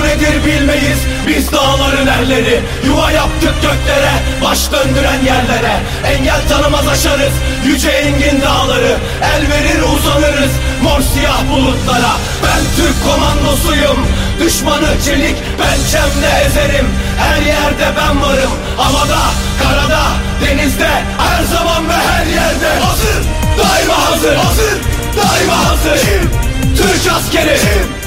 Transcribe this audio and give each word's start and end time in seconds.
nedir 0.00 0.44
bilmeyiz. 0.46 0.98
Biz 1.26 1.52
dağların 1.52 2.06
erleri 2.06 2.60
Yuva 2.86 3.10
yaptık 3.10 3.54
göklere 3.62 4.12
Baş 4.44 4.72
döndüren 4.72 5.20
yerlere. 5.24 5.76
Engel 6.04 6.40
tanımaz 6.48 6.88
aşarız 6.88 7.32
Yüce 7.66 7.88
engin 7.88 8.40
dağları. 8.40 8.96
El 9.22 9.42
verir 9.50 9.82
uzanırız 9.82 10.52
Mor 10.82 11.00
siyah 11.00 11.50
bulutlara. 11.50 12.12
Ben 12.42 12.62
Türk 12.76 12.96
komandosuyum 13.04 14.06
Düşmanı 14.40 14.88
çelik 15.04 15.36
pençemle 15.58 16.44
ezerim. 16.46 16.86
Her 17.18 17.42
yerde 17.42 17.86
ben 17.96 18.22
varım 18.22 18.50
Havada, 18.76 19.20
karada, 19.62 20.02
denizde 20.40 20.90
Her 21.18 21.44
zaman 21.44 21.88
ve 21.88 21.92
her 21.92 22.26
yerde. 22.26 22.84
Hazır, 22.84 23.22
daima 23.58 24.10
hazır. 24.10 24.36
Hazır, 24.36 24.78
daima 25.16 25.68
hazır. 25.68 25.98
Kim? 26.00 26.30
Türk 26.76 27.12
askeri. 27.12 27.58
Kim? 27.58 28.05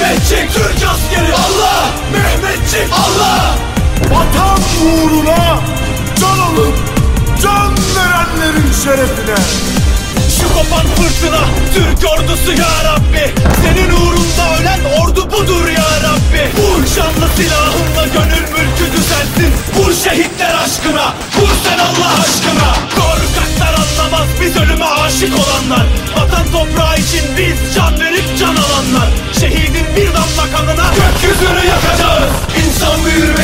Mehmetçik 0.00 0.54
Türk 0.54 0.88
askeri. 0.90 1.34
Allah! 1.34 1.90
Mehmetçik 2.12 2.92
Allah! 2.92 3.54
Vatan 4.10 4.60
uğruna 4.84 5.60
can 6.20 6.38
alıp 6.38 6.74
can 7.42 7.74
verenlerin 7.96 8.72
şerefine. 8.84 9.38
Şu 10.38 10.48
kopan 10.48 10.86
fırtına 10.96 11.40
Türk 11.74 12.12
ordusu 12.12 12.52
ya 12.52 12.84
Rabbi. 12.84 13.34
Senin 13.62 13.90
uğrunda 13.90 14.44
ölen 14.60 14.80
ordu 15.00 15.30
budur 15.32 15.68
ya 15.68 15.90
Rabbi. 16.02 16.42
Vur 16.56 16.86
şanlı 16.96 17.28
silahınla 17.36 18.06
gönül 18.14 18.46
mülkü 18.52 18.92
düzelsin. 18.92 19.52
Vur 19.76 19.92
şehitler 20.04 20.54
aşkına. 20.64 21.14
Vur 21.40 21.50
sen 21.64 21.78
Allah 21.78 22.12
aşkına. 22.20 22.70
Korkaklar 22.96 23.74
anlamaz 23.74 24.28
biz 24.40 24.56
ölüme 24.56 24.84
aşık 24.84 25.34
olanlar 25.34 25.59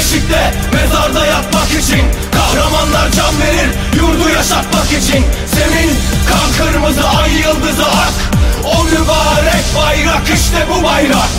beşikte 0.06 0.52
Mezarda 0.72 1.26
yatmak 1.26 1.70
için 1.70 2.02
Kahramanlar 2.32 3.12
can 3.12 3.40
verir 3.40 3.70
Yurdu 3.96 4.28
yaşatmak 4.28 4.86
için. 4.86 5.24
Zemin 5.46 5.90
kan 6.28 6.66
kırmızı 6.66 7.08
ay 7.08 7.32
yıldızı 7.32 7.84
ak 7.84 8.14
O 8.64 8.84
mübarek 8.84 9.64
bayrak 9.76 10.22
işte 10.34 10.66
bu 10.70 10.84
bayrak. 10.84 11.30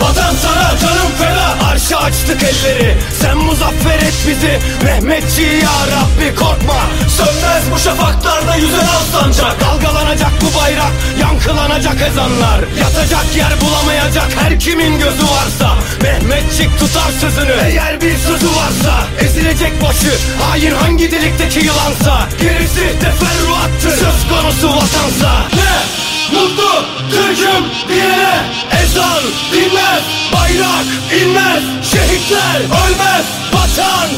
Vatan 0.00 0.34
sana 0.42 0.78
canım 0.78 1.10
feda 1.18 1.66
Arşa 1.70 1.98
açtık 1.98 2.42
elleri. 2.42 2.98
Sen 3.20 3.36
muzaffer 3.36 3.94
et 3.94 4.14
bizi 4.28 4.58
Mehmetçi 4.84 5.42
ya 5.42 5.96
Rabbi 5.96 6.34
korkma. 6.34 6.80
Sönmez 7.08 7.64
bu 7.74 7.78
şafaklarda 7.78 8.56
yüzen 8.56 8.78
al 8.78 9.04
sancak 9.12 9.60
Dalgalanacak 9.60 10.32
bu 10.40 10.60
bayrak 10.60 10.92
Yankılanacak 11.40 12.00
ezanlar 12.10 12.60
Yatacak 12.80 13.36
yer 13.36 13.52
bulamayacak 13.60 14.28
her 14.36 14.60
kimin 14.60 14.98
gözü 14.98 15.22
varsa. 15.22 15.78
Mehmetçik 16.02 16.78
tutar 16.78 17.10
sözünü 17.20 17.56
Eğer 17.64 18.00
bir 18.00 18.16
sözü 18.16 18.46
varsa. 18.46 19.06
Ezilecek 19.20 19.82
başı 19.82 20.12
Hain 20.42 20.74
hangi 20.74 21.12
delikteki 21.12 21.66
yılansa. 21.66 22.28
Gerisi 22.40 22.98
teferruattır 23.00 23.90
Söz 23.90 24.28
konusu 24.30 24.68
vatansa. 24.68 25.32
Ne? 25.56 25.76
Mutlu 26.38 26.84
Türk'üm 27.10 27.64
diyene 27.88 28.36
ezan 28.82 29.22
dinmez 29.52 30.02
Bayrak 30.32 30.86
inmez 31.22 31.62
Şehitler 31.82 32.56
ölmez 32.58 33.26
Vatan 33.52 34.08